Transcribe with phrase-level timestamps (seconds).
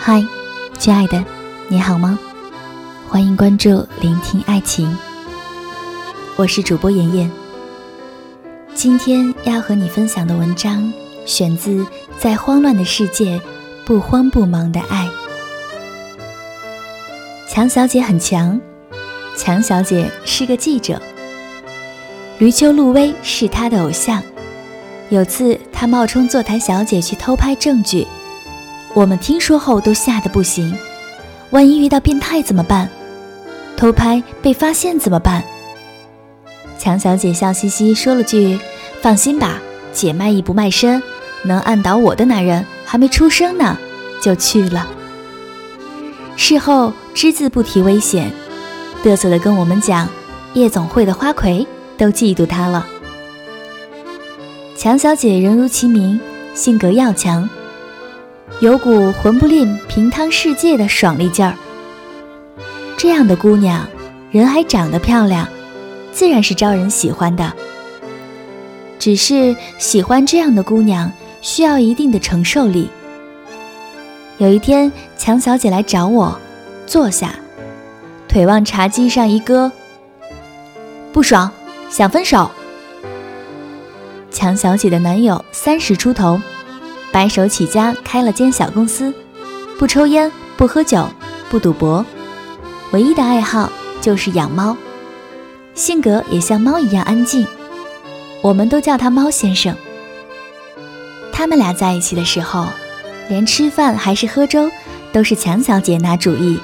[0.00, 0.24] 嗨，
[0.76, 1.24] 亲爱的，
[1.68, 2.18] 你好吗？
[3.08, 4.96] 欢迎关注聆听爱情，
[6.34, 7.30] 我是主播妍妍。
[8.74, 10.92] 今天要和你分享的文章
[11.24, 11.70] 选自
[12.18, 13.40] 《在慌乱的世界
[13.84, 15.06] 不慌不忙的爱》。
[17.48, 18.60] 强小姐很强，
[19.36, 21.00] 强小姐是个记者，
[22.38, 24.20] 驴丘陆威是她的偶像。
[25.10, 28.04] 有次她冒充坐台小姐去偷拍证据。
[28.94, 30.76] 我们听说后都吓得不行，
[31.50, 32.88] 万一遇到变态怎么办？
[33.76, 35.42] 偷拍被发现怎么办？
[36.78, 38.58] 强小姐笑嘻嘻说了句
[39.00, 39.58] ：“放心吧，
[39.92, 41.02] 姐卖艺不卖身，
[41.44, 43.78] 能按倒我的男人还没出生呢。”
[44.20, 44.86] 就去了。
[46.36, 48.30] 事后只字不提危险，
[49.02, 50.08] 嘚瑟的跟我们讲，
[50.52, 52.86] 夜总会的花魁都嫉妒她了。
[54.76, 56.20] 强小姐人如其名，
[56.54, 57.48] 性格要强。
[58.60, 61.56] 有股混不吝平汤世界的爽利劲儿。
[62.96, 63.84] 这样的姑娘，
[64.30, 65.48] 人还长得漂亮，
[66.12, 67.52] 自然是招人喜欢的。
[69.00, 71.10] 只是喜欢这样的姑娘，
[71.40, 72.88] 需要一定的承受力。
[74.38, 76.38] 有一天，强小姐来找我，
[76.86, 77.34] 坐下，
[78.28, 79.72] 腿往茶几上一搁，
[81.12, 81.50] 不爽，
[81.90, 82.48] 想分手。
[84.30, 86.40] 强小姐的男友三十出头。
[87.12, 89.12] 白手起家开了间小公司，
[89.78, 91.06] 不抽烟，不喝酒，
[91.50, 92.04] 不赌博，
[92.92, 94.74] 唯一的爱好就是养猫，
[95.74, 97.46] 性格也像猫一样安静，
[98.40, 99.76] 我们都叫他猫先生。
[101.32, 102.66] 他们俩在一起的时候，
[103.28, 104.70] 连吃饭还是喝粥，
[105.12, 106.58] 都是强小姐拿主意。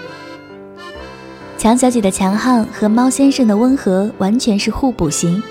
[1.58, 5.42] 强小姐的强悍和猫先生的温和完全是互补型。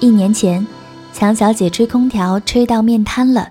[0.00, 0.66] 一年前，
[1.12, 3.50] 强小姐吹空调吹到面瘫了。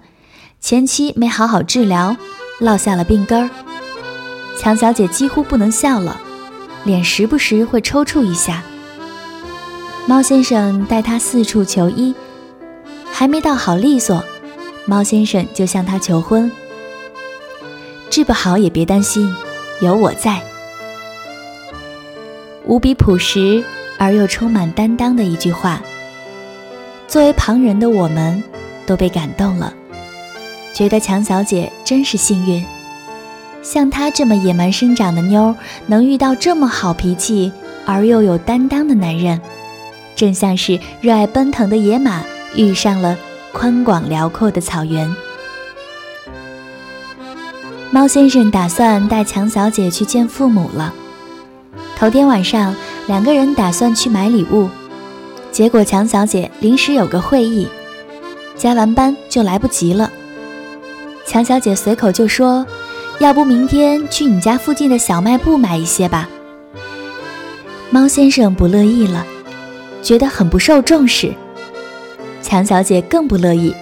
[0.65, 2.17] 前期没好好治疗，
[2.57, 3.47] 落下了病根儿。
[4.57, 6.19] 强小姐几乎不能笑了，
[6.85, 8.63] 脸时不时会抽搐一下。
[10.07, 12.15] 猫先生带她四处求医，
[13.11, 14.23] 还没到好利索，
[14.87, 16.51] 猫先生就向她求婚。
[18.09, 19.31] 治不好也别担心，
[19.81, 20.41] 有我在。
[22.65, 23.63] 无比朴实
[23.99, 25.79] 而又充满担当的一句话，
[27.07, 28.43] 作为旁人的我们
[28.87, 29.71] 都被感动了。
[30.75, 32.61] 觉得强小姐真是幸运，
[33.63, 35.55] 像她这么野蛮生长的妞，
[35.85, 37.49] 能遇到这么好脾气
[37.85, 39.39] 而又有担当的男人，
[40.17, 42.21] 正像是热爱奔腾的野马
[42.55, 43.17] 遇上了
[43.53, 45.15] 宽广辽阔的草原。
[47.89, 50.93] 猫先生打算带强小姐去见父母了。
[51.95, 52.75] 头天晚上，
[53.07, 54.67] 两个人打算去买礼物，
[55.53, 57.65] 结果强小姐临时有个会议，
[58.57, 60.11] 加完班就来不及了。
[61.25, 62.65] 强小姐随口就说
[63.19, 66.29] ：“要不明天去你家附近的小卖部买一些吧。”
[67.89, 69.25] 猫先生不乐意了，
[70.01, 71.33] 觉得很不受重视。
[72.41, 73.73] 强小姐更不乐意，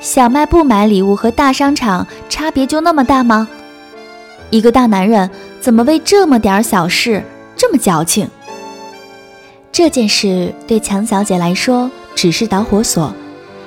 [0.00, 3.48] 小卖部买礼物和大商场差别就那么大吗？
[4.50, 5.28] 一个大男人
[5.60, 7.24] 怎么为这么点小事
[7.56, 8.28] 这么矫情？
[9.72, 13.12] 这件事对强小姐来说只是导火索，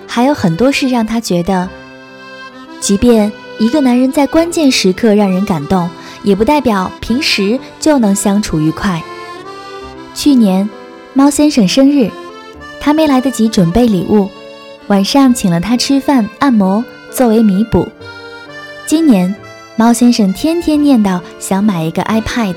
[0.08, 1.70] 还有很多事让她觉得。
[2.80, 5.90] 即便一个男人在关键时刻让人感动，
[6.24, 9.02] 也不代表平时就能相处愉快。
[10.14, 10.70] 去年，
[11.14, 12.12] 猫先生生日，
[12.80, 14.30] 他没来得及准备礼物，
[14.88, 17.88] 晚上请了他吃饭、按摩作为弥补。
[18.86, 19.34] 今年，
[19.76, 22.56] 猫先生天天念叨想买一个 iPad，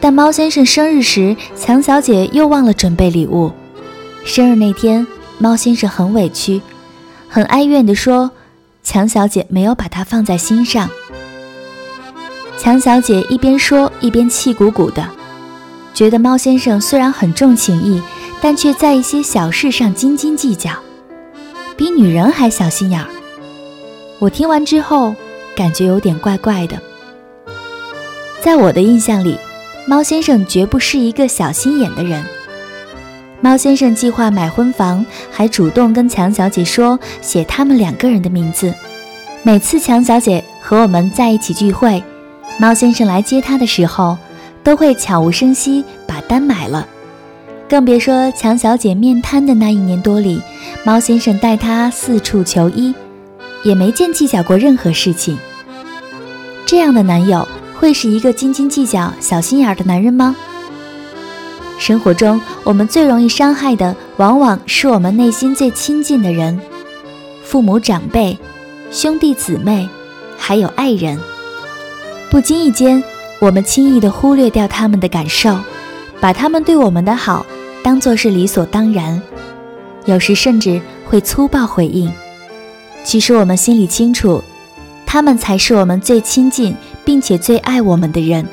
[0.00, 3.52] 但猫先生生日时，强小姐又忘了准备礼物。
[4.24, 5.06] 生日那天，
[5.38, 6.60] 猫先生很委屈，
[7.28, 8.30] 很哀怨地说。
[8.88, 10.88] 强小姐没有把他放在心上。
[12.56, 15.06] 强小姐一边说一边气鼓鼓的，
[15.92, 18.00] 觉得猫先生虽然很重情义，
[18.40, 20.70] 但却在一些小事上斤斤计较，
[21.76, 23.06] 比女人还小心眼儿。
[24.18, 25.14] 我听完之后，
[25.54, 26.80] 感觉有点怪怪的。
[28.40, 29.38] 在我的印象里，
[29.86, 32.24] 猫先生绝不是一个小心眼的人。
[33.40, 38.74] 猫先生计划买婚房，还主动跟强小姐说写他们两个人的名字。
[39.44, 42.02] 每次强小姐和我们在一起聚会，
[42.58, 44.18] 猫先生来接她的时候，
[44.64, 46.86] 都会悄无声息把单买了。
[47.68, 50.42] 更别说强小姐面瘫的那一年多里，
[50.84, 52.92] 猫先生带她四处求医，
[53.62, 55.38] 也没见计较过任何事情。
[56.66, 57.46] 这样的男友
[57.78, 60.34] 会是一个斤斤计较、小心眼的男人吗？
[61.78, 66.60] 生活中，我们最容易伤害的，往往是我们内心最亲近的人，
[67.44, 68.36] 父母长辈、
[68.90, 69.88] 兄弟姊妹，
[70.36, 71.16] 还有爱人。
[72.30, 73.02] 不经意间，
[73.38, 75.56] 我们轻易地忽略掉他们的感受，
[76.20, 77.46] 把他们对我们的好
[77.82, 79.22] 当作是理所当然，
[80.04, 82.12] 有时甚至会粗暴回应。
[83.04, 84.42] 其实我们心里清楚，
[85.06, 86.74] 他们才是我们最亲近
[87.04, 88.44] 并且最爱我们的人。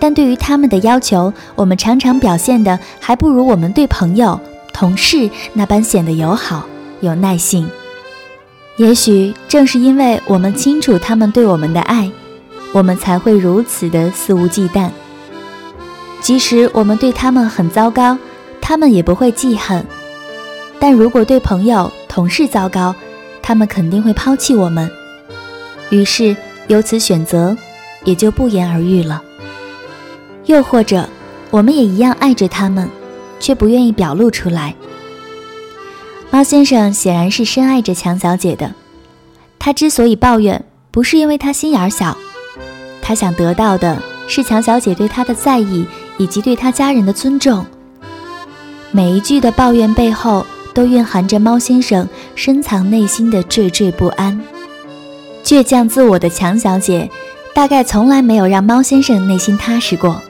[0.00, 4.40] 但对于他们的要求，我们常常表现的还不如我们对朋友、
[4.72, 6.66] 同事那般显得友好、
[7.00, 7.68] 有耐性。
[8.76, 12.08] 也许正是因为我们清楚他们对我们的爱，
[12.72, 14.88] 我们才会如此的肆无忌惮。
[16.20, 18.16] 即使我们对他们很糟糕，
[18.60, 19.82] 他们也不会记恨；
[20.78, 22.94] 但如果对朋友、同事糟糕，
[23.42, 24.88] 他们肯定会抛弃我们。
[25.90, 26.36] 于是
[26.68, 27.56] 由此选择，
[28.04, 29.22] 也就不言而喻了。
[30.48, 31.06] 又或者，
[31.50, 32.88] 我们也一样爱着他们，
[33.38, 34.74] 却不愿意表露出来。
[36.30, 38.74] 猫先生显然是深爱着强小姐的。
[39.58, 42.16] 他之所以抱怨，不是因为他心眼小，
[43.02, 45.86] 他想得到的是强小姐对他的在意
[46.16, 47.66] 以及对他家人的尊重。
[48.90, 54.40] 每一句的抱怨背后，都蕴含着猫先生深藏内心的惴惴不安。
[55.44, 57.10] 倔强自我的强小姐，
[57.54, 60.22] 大概从来没有让猫先生内心踏实过。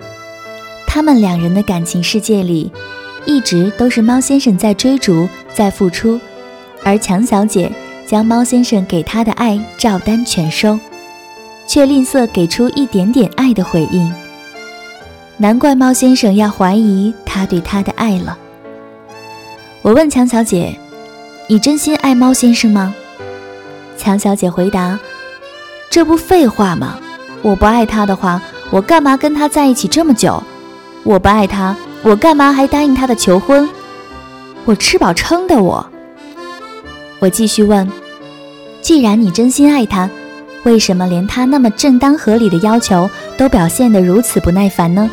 [0.91, 2.73] 他们两人的感情世界里，
[3.27, 6.19] 一直都是猫先生在追逐，在付出，
[6.83, 7.71] 而强小姐
[8.07, 10.81] 将猫先生给她的爱照单全收，
[11.67, 14.11] 却吝啬给出一点点爱的回应。
[15.37, 18.37] 难怪猫先生要怀疑他对她的爱了。
[19.83, 20.75] 我问强小姐
[21.49, 22.95] ：“你真心爱猫先生吗？”
[23.99, 24.99] 强小姐回答
[25.91, 26.99] ：“这不废话吗？
[27.43, 28.41] 我不爱他的话，
[28.71, 30.43] 我干嘛跟他在一起这么久？”
[31.09, 33.67] 我不爱他，我干嘛还答应他的求婚？
[34.67, 35.89] 我吃饱撑的我。
[37.19, 37.91] 我继续问：
[38.83, 40.11] 既然你真心爱他，
[40.65, 43.09] 为什么连他那么正当合理的要求
[43.39, 45.11] 都表现得如此不耐烦呢？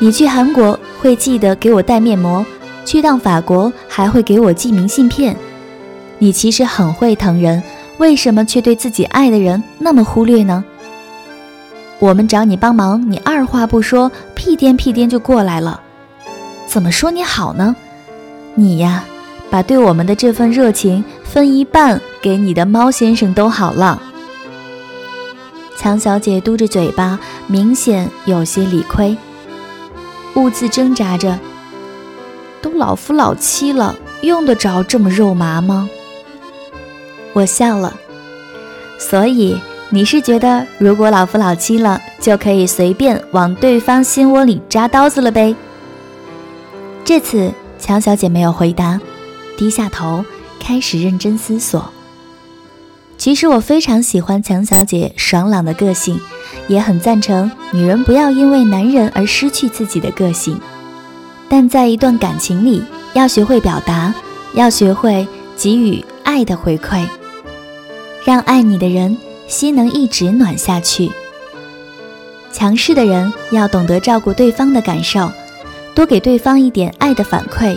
[0.00, 2.44] 你去韩国会记得给我带面膜，
[2.84, 5.36] 去趟法国还会给我寄明信片。
[6.18, 7.62] 你其实很会疼人，
[7.98, 10.64] 为什么却对自己爱的人那么忽略呢？
[12.00, 15.80] 我们找你帮忙，你二话不说，屁颠屁颠就过来了。
[16.66, 17.74] 怎么说你好呢？
[18.54, 19.04] 你呀，
[19.50, 24.00] 把对我们的这份热情分一半给你的猫先生都好了。
[25.76, 27.18] 强小姐嘟着嘴巴，
[27.48, 29.16] 明显有些理亏，
[30.34, 31.38] 兀自挣扎着。
[32.62, 35.88] 都老夫老妻了，用得着这么肉麻吗？
[37.32, 37.96] 我笑了，
[38.98, 39.58] 所以。
[39.90, 45.54] 你是觉得，如果老夫老妻了，就可以随便往对方心窝里扎刀子了呗？
[47.06, 49.00] 这次强小姐没有回答，
[49.56, 50.22] 低下头
[50.60, 51.90] 开始认真思索。
[53.16, 56.20] 其实我非常喜欢强小姐爽朗的个性，
[56.68, 60.60] 也很赞成女人不要因为男人而失去自己的个性。
[61.48, 64.14] 但在一段感情里，要学会表达，
[64.52, 65.26] 要学会
[65.56, 67.08] 给予爱的回馈，
[68.26, 69.16] 让爱你的人。
[69.48, 71.10] 心能一直暖下去。
[72.52, 75.30] 强势的人要懂得照顾对方的感受，
[75.94, 77.76] 多给对方一点爱的反馈，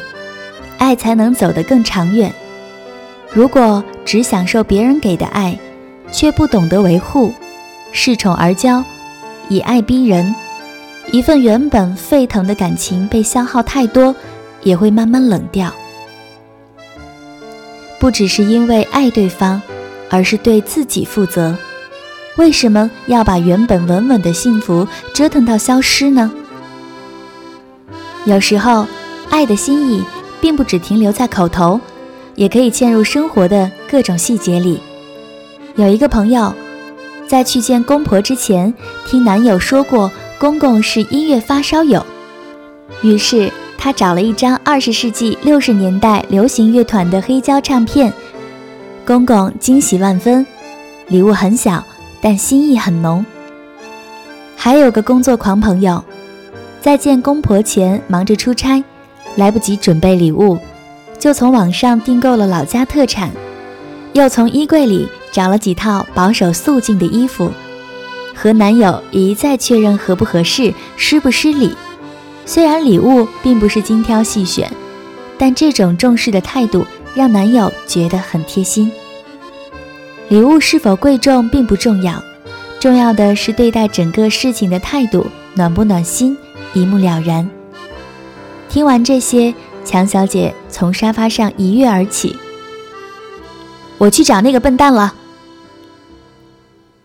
[0.78, 2.32] 爱才能走得更长远。
[3.32, 5.58] 如果只享受别人给的爱，
[6.12, 7.34] 却不懂得维护，
[7.94, 8.84] 恃宠而骄，
[9.48, 10.36] 以爱逼人，
[11.12, 14.14] 一份原本沸腾的感情被消耗太多，
[14.64, 15.72] 也会慢慢冷掉。
[18.00, 19.62] 不只是因为爱对方。
[20.12, 21.58] 而是对自己负责。
[22.38, 26.32] 为什么要把原本稳稳的幸福折腾到消失呢？
[28.26, 28.86] 有时候，
[29.30, 30.04] 爱的心意
[30.40, 31.80] 并不只停留在口头，
[32.36, 34.80] 也可以嵌入生活的各种细节里。
[35.76, 36.54] 有一个朋友，
[37.28, 38.74] 在去见公婆之前，
[39.08, 42.06] 听男友说过公公是音乐发烧友，
[43.02, 48.14] 于是她找了一张二十世纪六十年代流行乐团的黑胶唱片。
[49.12, 50.48] 公公惊喜万分，
[51.10, 51.84] 礼物很小，
[52.22, 53.26] 但心意很浓。
[54.56, 56.02] 还有个工作狂朋友，
[56.80, 58.82] 在见公婆前忙着出差，
[59.36, 60.58] 来不及准备礼物，
[61.20, 63.30] 就从网上订购了老家特产，
[64.14, 67.52] 又从衣柜里找了几套保守素净的衣服，
[68.34, 71.76] 和男友一再确认合不合适、失不失礼。
[72.46, 74.72] 虽然礼物并不是精挑细选，
[75.38, 76.88] 但这种重视的态度。
[77.14, 78.90] 让男友觉得很贴心。
[80.32, 82.24] 礼物是否贵重并不重要，
[82.80, 86.38] 重要的是对待整个事情的态度暖不暖心，
[86.74, 87.50] 一目了然。
[88.70, 92.34] 听完这些，强小姐从沙发上一跃而起。
[93.98, 95.14] 我去找那个笨蛋了。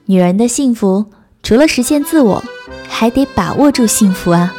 [0.04, 1.06] 女人的幸福，
[1.42, 2.40] 除了实现自我，
[2.86, 4.54] 还得把握住幸福啊。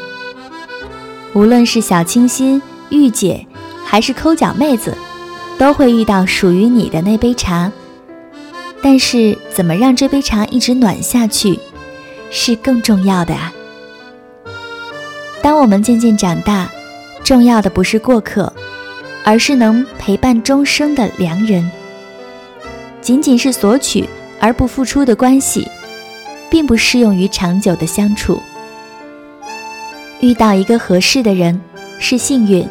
[1.31, 3.47] 无论是小清新、御姐，
[3.85, 4.93] 还是抠脚妹子，
[5.57, 7.71] 都会遇到属于你的那杯茶。
[8.89, 11.59] 但是，怎么让这杯茶一直暖下去，
[12.31, 13.53] 是更重要的啊。
[15.43, 16.71] 当我们渐渐长大，
[17.21, 18.53] 重要的不是过客，
[19.25, 21.69] 而是能陪伴终生的良人。
[23.01, 24.07] 仅仅是索取
[24.39, 25.67] 而不付出的关系，
[26.49, 28.41] 并不适用于长久的相处。
[30.21, 31.59] 遇到一个合适的人
[31.99, 32.65] 是幸运，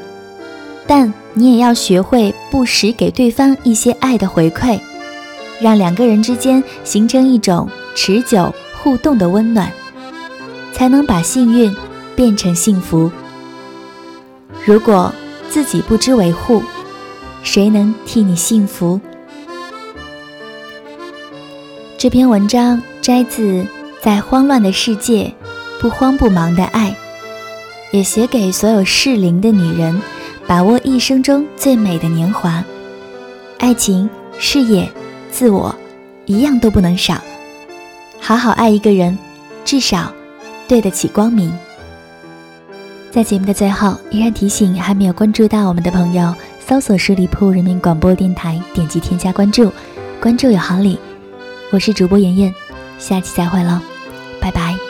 [0.86, 4.80] 但你也要学会不时给对方一些爱的回馈，
[5.60, 9.70] 让两个人之间形成一种持久互动的温暖，
[10.72, 11.74] 才能把幸运
[12.14, 13.10] 变成幸福。
[14.64, 15.12] 如果
[15.48, 16.62] 自己不知维护，
[17.42, 19.00] 谁能替你幸福？
[21.96, 23.42] 这篇文章摘自
[24.02, 25.32] 《在慌乱的世界，
[25.80, 26.90] 不慌不忙的爱》。
[27.92, 30.02] 也写给所有适龄的女人，
[30.46, 32.62] 把握一生中最美的年华，
[33.58, 34.90] 爱情、事业、
[35.36, 35.74] 自我，
[36.24, 37.20] 一样都不能少。
[38.18, 39.18] 好好爱一个人，
[39.66, 40.10] 至少
[40.66, 41.52] 对得起光明。
[43.10, 46.34] 在节目的最后，依然提醒还没有关注到我们的朋友，
[46.66, 49.70] 搜索十里铺人民广播电台，点击添加关注，
[50.22, 50.98] 关注有好礼。
[51.70, 52.54] 我是主播妍妍，
[52.98, 53.78] 下期再会喽，
[54.40, 54.85] 拜拜。